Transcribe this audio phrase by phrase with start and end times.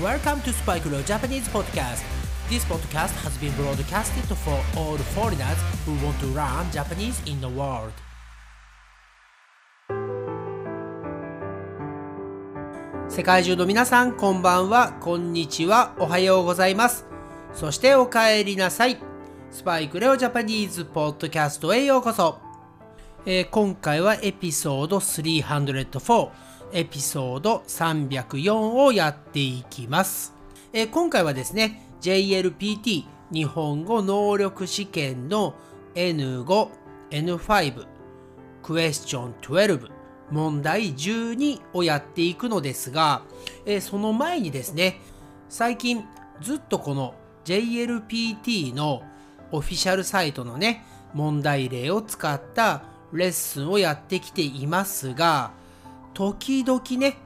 [0.00, 2.02] Welcome to Spike Leo Japanese Podcast.
[2.48, 7.46] This podcast has been broadcasted for all foreigners who want to learn Japanese in the
[7.46, 7.92] world.
[13.10, 17.04] 世界中の皆さん、こんばんは、こんにちは、おはようございます。
[17.52, 18.96] そしてお帰りなさい。
[19.50, 22.38] スパイクレオジャパニーズポッドキャストへようこそ。
[23.26, 26.30] えー、今回はエピソード304、
[26.72, 30.34] エピソード304をやっていきます。
[30.72, 35.54] え、今回はですね、JLPT 日本語能力試験の
[35.94, 36.68] N5、
[37.10, 37.86] N5、
[38.62, 39.90] クエスチョン12
[40.30, 43.22] 問題12をやっていくのですが、
[43.66, 45.00] え、その前にですね、
[45.50, 46.04] 最近
[46.40, 47.14] ずっとこの
[47.44, 49.02] JLPT の
[49.50, 55.52] オフィシャルサイトのね、問題例を使ったレッスンをやってきていますが、
[56.14, 57.16] 時々ね、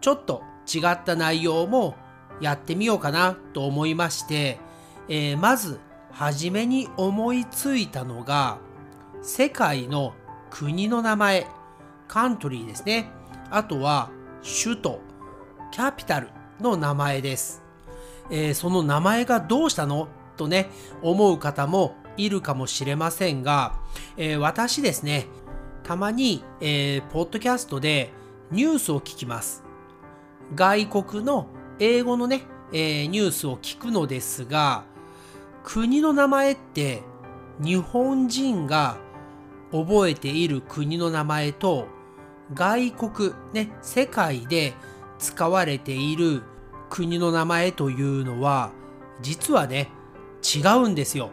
[0.00, 1.94] ちょっと違った内容も
[2.40, 4.58] やってみようかなと思いまして、
[5.08, 5.80] えー、まず
[6.12, 8.58] 初めに思いついたのが、
[9.22, 10.14] 世界の
[10.50, 11.46] 国の名前、
[12.08, 13.10] カントリーですね。
[13.50, 14.10] あとは
[14.42, 15.00] 首都、
[15.70, 16.28] キャピタル
[16.60, 17.62] の名前です。
[18.30, 20.70] えー、その名前がどうしたのとね、
[21.02, 23.74] 思う方もいるかもしれませんが、
[24.16, 25.26] えー、私ですね、
[25.82, 28.12] たまに、えー、ポッドキャストで
[28.50, 29.62] ニュースを聞きます。
[30.54, 31.46] 外国の
[31.78, 34.84] 英語のね、えー、ニュースを聞くのですが、
[35.62, 37.02] 国の名前って
[37.60, 38.96] 日本人が
[39.70, 41.86] 覚えている国の名前と
[42.54, 44.72] 外国、ね、世界で
[45.18, 46.42] 使われている
[46.88, 48.72] 国の名前というのは
[49.20, 49.90] 実はね
[50.42, 51.30] 違うんですよ、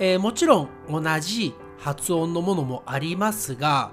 [0.00, 3.92] えー、もちろん同じ発音のものもありますが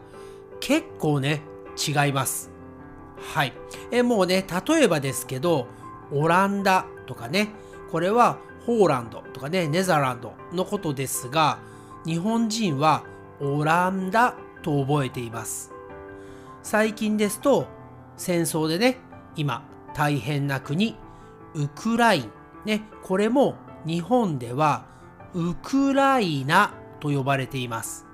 [0.60, 1.42] 結構ね
[1.78, 2.52] 違います。
[3.34, 3.54] はい、
[3.92, 5.68] え、もうね例えばですけど
[6.12, 7.50] オランダとかね
[7.92, 11.60] これはホーランドとかねネザーランドのことですが
[12.06, 13.04] 日本人は
[13.40, 15.72] オランダと覚えています。
[16.64, 17.68] 最近ですと
[18.18, 18.98] 戦争でね
[19.36, 19.64] 今
[19.96, 20.96] 大変な国
[21.56, 22.32] ウクライン
[22.66, 24.86] ねこれも日本では
[25.34, 28.06] ウクライナと呼ばれています、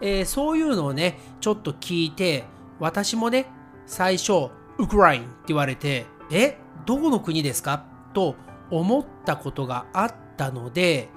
[0.00, 2.44] えー、そういうのをねちょっと聞いて
[2.78, 3.46] 私もね
[3.86, 7.84] 最初ウクラインって言われてえどこの国ですか？
[8.12, 8.36] と
[8.70, 11.08] 思ったことがあったので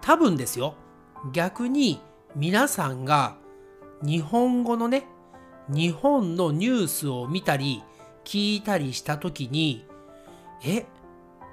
[0.00, 0.74] 多分ですよ。
[1.32, 2.00] 逆に
[2.34, 3.36] 皆さんが
[4.02, 5.06] 日本語のね
[5.68, 7.82] 日本のニュースを見たり
[8.24, 9.86] 聞いたりした時に
[10.64, 10.86] え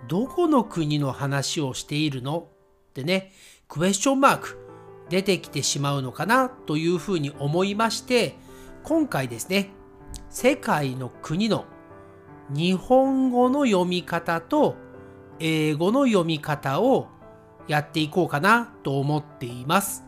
[0.07, 2.49] どこの国の話をしているの？
[2.89, 3.31] ってね
[3.67, 4.59] クエスチョンマーク
[5.09, 6.49] 出てきてしまうのかな？
[6.49, 8.35] というふうに思いまして
[8.83, 9.69] 今回ですね
[10.29, 11.65] 世界の国の
[12.49, 14.75] 日本語の読み方と
[15.39, 17.07] 英語の読み方を
[17.67, 20.03] やっていこうかなと思っています。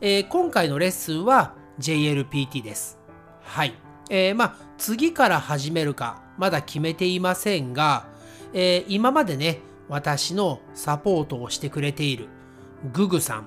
[0.00, 2.98] えー、今回のレッスンは JLPT です。
[3.42, 3.74] はい。
[4.10, 8.06] えー、まあ、次から始めるか、まだ決めていませんが、
[8.52, 12.28] えー、今までね、私のサポートをしてくれている
[12.92, 13.46] ググさん。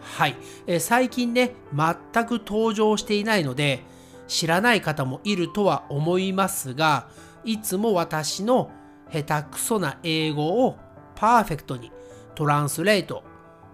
[0.00, 0.36] はい。
[0.66, 3.84] え、最近ね、全く登場していないので、
[4.30, 7.08] 知らない方もいるとは思いますが、
[7.44, 8.70] いつも私の
[9.12, 10.78] 下手くそな英語を
[11.16, 11.90] パーフェクトに
[12.36, 13.24] トランスレート、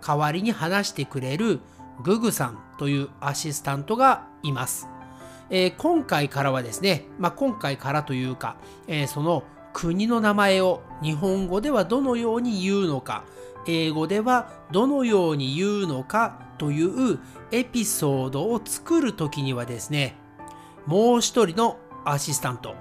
[0.04, 1.60] 代わりに話してくれる
[2.02, 4.88] ググさんというアシスタントがいます。
[5.50, 8.56] えー、今回からはですね、まあ、今回からというか、
[8.88, 13.24] えー、その国の名前を日本語ではどのように言うのか、
[13.66, 17.18] 英語ではどのように言うのかという
[17.52, 20.16] エピソードを作るときにはですね、
[20.86, 22.74] もう一人のアシスタント、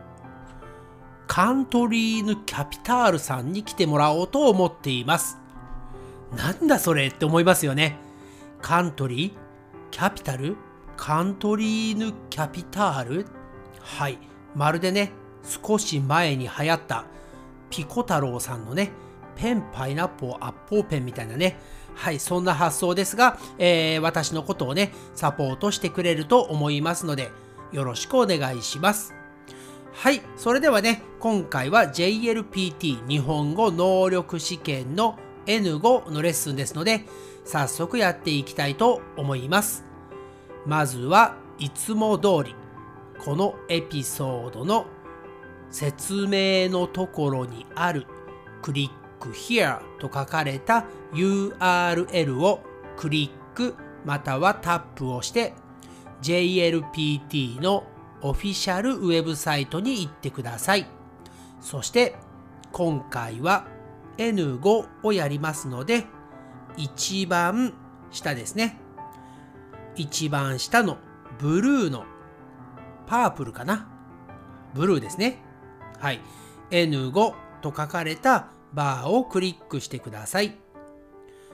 [1.28, 5.38] カントリーヌ・キャピタールさんに来てもらおうと思っています。
[6.36, 7.98] なんだそれって思いますよね。
[8.62, 9.32] カントリー
[9.90, 10.56] キャピタル
[10.98, 13.26] カントリーヌキャピタール？
[13.82, 14.20] はい。
[14.56, 15.12] まるでね、
[15.44, 17.06] 少し前に流行った
[17.70, 18.92] ピコ太郎さんのね、
[19.36, 21.60] ペンパイナッポーアッポーペンみたいなね、
[21.96, 27.32] はい、そんな発想ですが、えー、私のことをね、サポートしてくれると思いますので、
[27.76, 29.14] よろしくお願いします。
[29.92, 37.02] はい、それではね、今回は JLPT 日本語能力試験の N5 のレッスンですので、
[37.44, 39.84] 早速やっていきたいと思います。
[40.66, 42.56] まずはいつも通り、
[43.20, 44.86] このエピソードの
[45.70, 48.06] 説明のところにある
[48.62, 52.62] クリック here と書かれた URL を
[52.96, 53.76] クリック
[54.06, 55.54] またはタップをして
[56.22, 57.84] JLPT の
[58.22, 60.88] オフィシャルウェブサイトに行ってください。
[61.62, 62.16] そして
[62.72, 63.68] 今回は
[64.18, 66.06] N5 をやりますので、
[66.78, 67.74] 一番
[68.12, 68.80] 下ですね。
[69.96, 70.98] 一番下の
[71.40, 72.06] ブルーの
[73.08, 73.88] パープルかな？
[74.74, 75.42] ブルーですね。
[76.00, 76.22] はい。
[76.72, 77.14] N5
[77.62, 80.58] と書かれたバーをクリックしてください。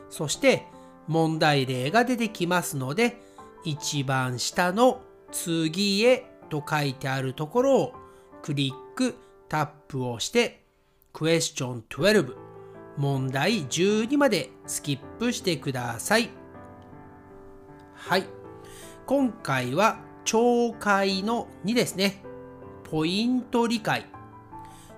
[0.09, 0.65] そして
[1.07, 3.21] 問題例が出てきますので、
[3.63, 7.93] 一番下の次へと書いてあるところを
[8.41, 9.15] クリック、
[9.47, 10.63] タップをして
[11.13, 12.35] Question 12
[12.97, 16.29] 問題12までスキップしてください。
[17.93, 18.25] はい。
[19.05, 22.23] 今回は懲戒の2ですね。
[22.83, 24.05] ポイント理解。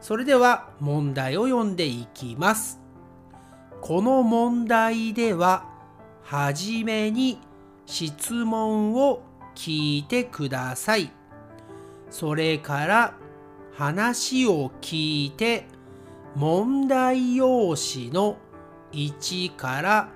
[0.01, 2.79] それでは問題を読んでいきます。
[3.81, 5.65] この問題では、
[6.23, 7.39] はじめに
[7.85, 9.23] 質問を
[9.55, 11.11] 聞いてください。
[12.09, 13.13] それから
[13.75, 15.65] 話を聞いて
[16.35, 18.37] 問題用紙の
[18.91, 20.09] 1から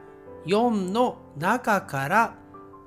[0.46, 2.36] 4の中から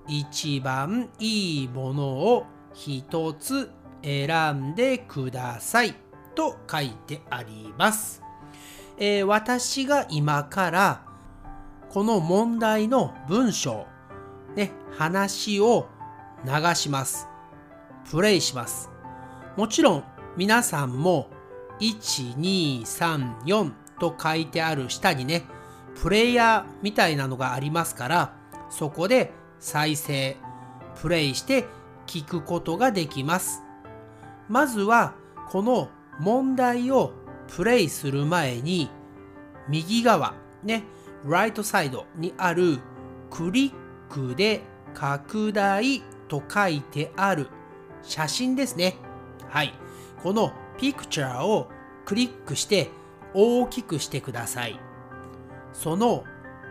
[0.09, 3.71] 一番いいものを一つ
[4.03, 5.95] 選んでください
[6.35, 8.23] と書いてあります。
[8.97, 11.03] えー、私が今から
[11.91, 13.87] この問題の文章、
[14.57, 15.89] ね、話を
[16.45, 17.29] 流します。
[18.11, 18.91] プレイします。
[19.57, 20.05] もちろん
[20.37, 21.29] 皆さんも
[21.81, 25.45] 1234と書いてある下にね、
[26.03, 28.35] プレイヤーみたいなのがありますから、
[28.71, 30.37] そこで再生、
[31.01, 31.67] プレイして
[32.07, 33.63] 聞くことができます。
[34.49, 35.15] まずは、
[35.51, 35.89] この
[36.19, 37.13] 問題を
[37.55, 38.91] プレイする前に、
[39.69, 40.85] 右側、ね、
[41.25, 42.79] ライトサイドにある
[43.31, 43.80] クリック
[44.11, 44.63] クで
[44.93, 47.49] 拡大と書いてある
[48.03, 48.97] 写真ですね。
[49.49, 49.73] はい。
[50.23, 51.69] このピクチャーを
[52.05, 52.91] クリックして
[53.33, 54.79] 大きくしてください。
[55.73, 56.25] その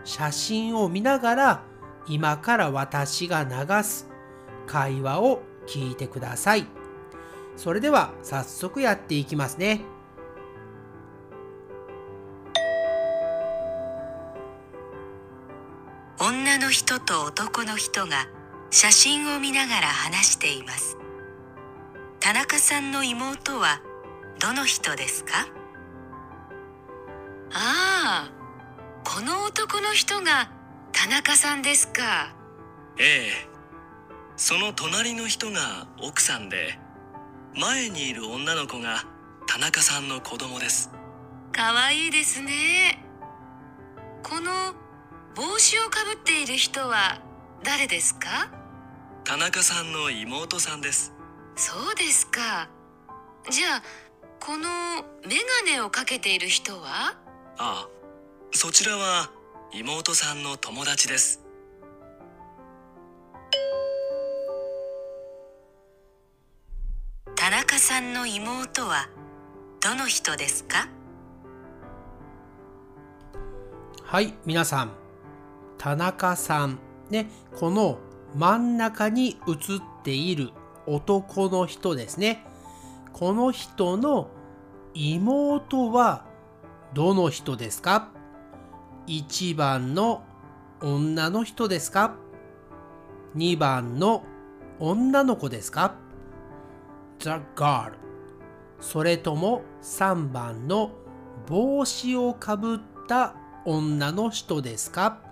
[0.03, 1.63] 写真を見ながら
[2.07, 4.09] 今から私が流す
[4.67, 6.67] 会話を聞いてください。
[7.55, 9.81] それでは早速やっていきますね。
[16.21, 18.27] 女の人と男の人が
[18.71, 20.97] 写真を見ながら話しています。
[22.19, 23.81] 田中さんの妹は
[24.39, 25.47] どの人ですか？
[27.53, 28.31] ああ
[29.05, 30.51] この男の人が
[30.91, 32.35] 田中さんですか。
[32.97, 33.49] ええ
[34.35, 36.77] その隣の人が奥さんで
[37.55, 39.05] 前にいる女の子が
[39.47, 40.91] 田中さんの子供です。
[41.53, 43.03] かわいいですね。
[44.21, 44.73] この
[45.39, 47.21] 帽子をかぶっている人は
[47.63, 48.51] 誰ですか？
[49.23, 51.13] 田中さんの妹さんです。
[51.55, 52.67] そうですか。
[53.49, 53.83] じゃあ
[54.41, 54.67] この
[55.25, 57.15] メガネをかけている人は？
[57.57, 57.87] ああ
[58.51, 59.31] そちらは
[59.71, 61.41] 妹さんの友達です。
[67.37, 69.07] 田中さんの妹は
[69.81, 70.89] どの人ですか？
[74.03, 74.98] はい皆さん
[75.79, 76.77] 田中さん
[77.09, 77.97] ねこの
[78.35, 80.51] 真ん中に写っている
[80.85, 82.45] 男の人ですね。
[83.11, 84.29] この人の
[84.93, 86.25] 妹は
[86.93, 88.09] どの人ですか
[89.07, 90.23] ?1 番の
[90.81, 92.13] 女の人ですか
[93.35, 94.23] ?2 番の
[94.79, 95.95] 女の子ですか
[97.19, 97.93] ?The girl
[98.79, 100.91] それとも3番の
[101.47, 105.28] 帽子をかぶった女の人ですか？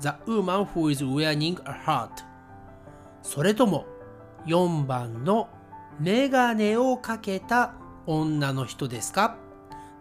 [0.00, 2.10] ?The woman who is wearing a Heart
[3.22, 3.86] それとも
[4.46, 5.48] 4番の
[5.98, 7.74] メガネをかけた
[8.06, 9.36] 女の人ですか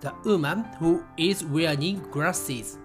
[0.02, 2.80] ?The woman who is wearing glasses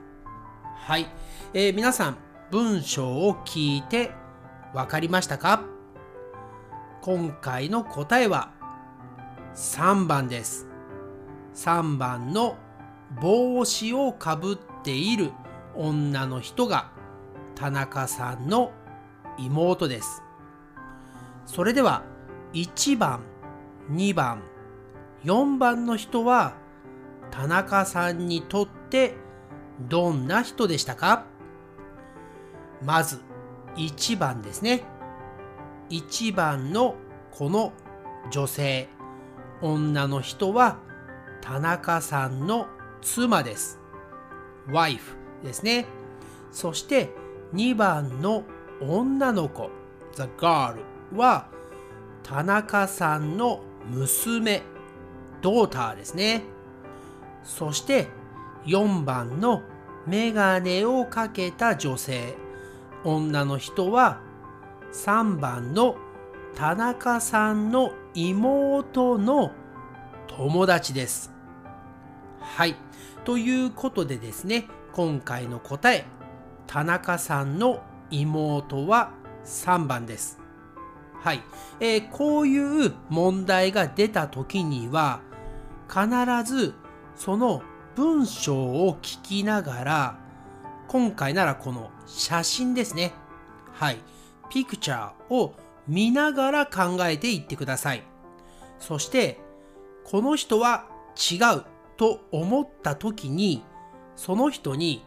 [0.86, 1.06] はい、
[1.52, 2.16] えー、皆さん
[2.50, 4.10] 文章を聞いて
[4.74, 5.62] わかりましたか？
[7.00, 8.50] 今回の答えは
[9.54, 10.66] 3番です
[11.54, 12.56] 3番の
[13.22, 15.30] 帽子をかぶっている
[15.76, 16.90] 女の人が
[17.54, 18.72] 田中さんの
[19.38, 20.22] 妹です
[21.46, 22.02] それでは
[22.52, 23.20] 1番、
[23.90, 24.42] 2番、
[25.24, 26.54] 4番の人は
[27.30, 29.14] 田中さんにとって
[29.80, 31.24] どんな人でしたか？
[32.82, 33.20] まず
[33.76, 34.84] 1番ですね。
[35.90, 36.94] 1番の
[37.32, 37.72] この
[38.30, 38.88] 女性、
[39.60, 40.78] 女の人は
[41.40, 42.68] 田中さんの
[43.02, 43.80] 妻です。
[44.68, 45.86] wife ですね。
[46.52, 47.10] そして
[47.54, 48.44] 2番の
[48.80, 49.70] 女の子、
[50.14, 50.76] the girl
[51.14, 51.46] は
[52.22, 54.62] 田中さんの娘、
[55.40, 56.42] ドーターですね。
[57.44, 58.08] そして
[58.66, 59.62] 4番の
[60.06, 62.34] メガネをかけた女性
[63.04, 64.20] 女の人は
[64.92, 65.96] 3番の
[66.54, 69.52] 田中さんの妹の
[70.26, 71.32] 友達です。
[72.40, 72.76] はい。
[73.24, 76.06] ということでですね、今回の答え、
[76.66, 79.12] 田中さんの妹は
[79.44, 80.38] 3番です。
[81.20, 81.42] はい。
[81.80, 85.20] えー、こういう問題が出た時には、
[85.88, 86.08] 必
[86.44, 86.74] ず
[87.16, 87.62] その
[87.94, 90.18] 文章を聞きながら、
[90.88, 93.12] 今回ならこの写真ですね。
[93.72, 93.98] はい。
[94.50, 95.54] ピクチャーを
[95.88, 98.02] 見ながら考えていってください。
[98.78, 99.40] そして、
[100.04, 101.64] この人は違う
[101.96, 103.64] と思った時に、
[104.16, 105.04] その人に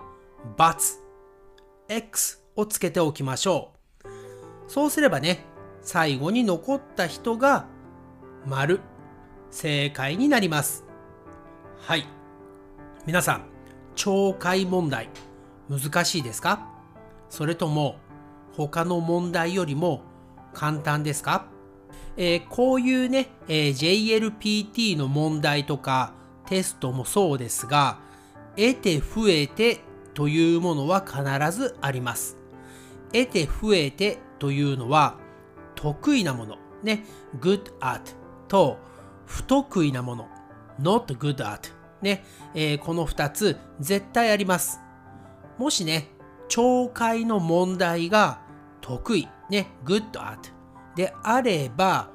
[0.58, 1.07] ×、
[1.90, 3.72] X をつけておきましょ
[4.04, 4.08] う。
[4.68, 5.46] そうすればね、
[5.82, 7.66] 最後に残った人が
[8.46, 8.82] 丸、
[9.52, 10.84] 正解になります。
[11.80, 12.06] はい。
[13.06, 13.46] 皆さん、
[13.96, 15.10] 懲戒問題、
[15.70, 16.68] 難しいですか？
[17.30, 17.96] それとも、
[18.58, 20.02] 他の問題よりも
[20.54, 21.46] 簡単ですか、
[22.18, 26.14] えー、こういうね、えー、JLPT の問題とか
[26.48, 28.00] テストもそうですが、
[28.58, 29.82] 得て増えて
[30.18, 31.22] というものは必
[31.56, 32.38] ずあります。
[33.14, 35.20] 得て増えてというのは
[35.76, 37.06] 得意なもの、ね、
[37.40, 38.02] good at
[38.48, 38.80] と
[39.28, 40.28] 不得意なもの、
[40.82, 41.70] not good at
[42.02, 44.80] ね、えー、この2つ絶対あります。
[45.60, 46.10] もしね、
[46.50, 48.42] 懲戒の問題が
[48.82, 50.50] 得意、ね、good at
[50.96, 52.10] であれば、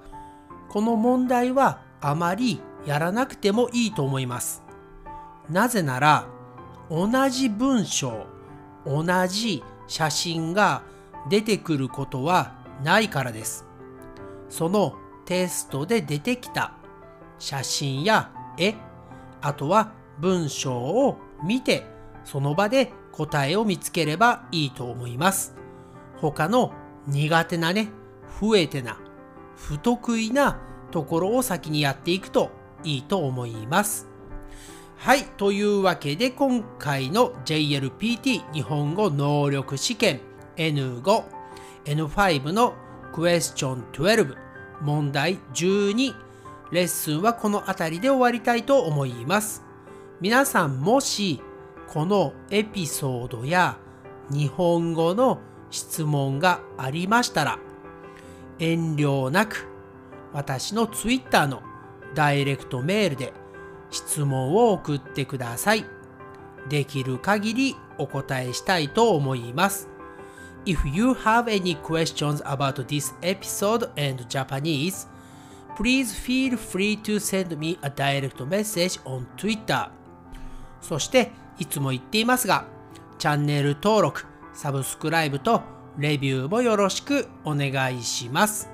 [0.70, 4.64] この問題はあまりやらなくてもいいと思います。
[5.48, 6.26] なぜなら、
[6.92, 8.26] 同じ文章、
[8.84, 10.82] 同じ写真が
[11.30, 12.52] 出てくることは
[12.84, 13.64] ないからです。
[14.50, 14.94] その
[15.24, 16.74] テストで出てきた
[17.38, 18.74] 写真や絵、
[19.40, 21.86] あとは文章を見て
[22.24, 25.54] その場で答えを見つければいいと思います。
[26.18, 26.74] 他の
[27.06, 27.88] 苦手なね、
[28.38, 28.98] 増えてな、
[29.56, 32.50] 不得意なところを先にやっていくと
[32.84, 34.11] いいと思います。
[35.02, 35.24] はい。
[35.36, 40.20] というわけで今回の JLPT 日本語能力試験
[40.54, 41.24] N5、
[41.86, 42.74] N5 の
[43.12, 44.36] クエスチョン12
[44.80, 46.14] 問題12
[46.70, 49.64] レッスンはこの辺りで終わりたいと思います。
[50.20, 51.40] 皆さんもし
[51.88, 53.78] このエピソードや
[54.30, 55.40] 日本語の
[55.72, 57.58] 質問がありましたら
[58.60, 59.66] 遠慮なく
[60.32, 61.60] 私の Twitter の
[62.14, 63.41] ダイレクトメールで
[63.92, 65.84] 質問を送ってください。
[66.68, 69.88] できる限りお答えしたいと思います。
[70.64, 75.08] If you have any questions about this episode and Japanese,
[75.76, 79.90] please feel free to send me a direct message on Twitter.
[80.80, 82.66] そして、いつも言っていますが、
[83.18, 85.62] チャンネル登録、サブスクライブと
[85.98, 88.71] レビューもよろしくお願いします。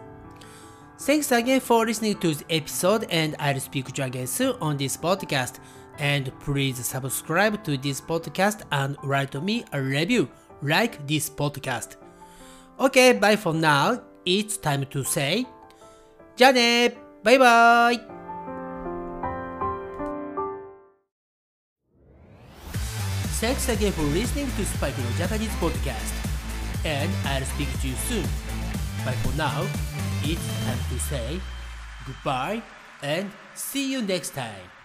[1.00, 4.78] Thanks again for listening to the episode and I'll speak to you again soon on
[4.78, 5.60] this podcast.
[6.00, 10.30] And please subscribe to this podcast and write me a review
[10.62, 11.98] like this podcast.
[12.80, 14.02] Okay, bye for now.
[14.26, 15.46] It's time to say
[16.36, 18.02] じゃあねバイバイ
[23.42, 26.14] Thanks again for listening to Spike no Japanese podcast.
[26.86, 28.24] And I'll speak to you soon.
[29.04, 29.64] But for now,
[30.23, 31.41] it's time to say
[32.07, 32.63] goodbye
[33.03, 34.78] and see you next time.